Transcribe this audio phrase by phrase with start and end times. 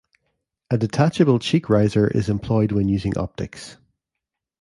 [0.71, 3.77] A detachable cheek riser is employed when using optics.